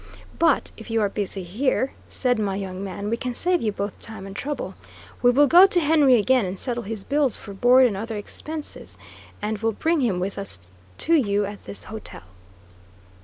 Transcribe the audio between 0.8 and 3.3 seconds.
you are busy here," said my young man, "we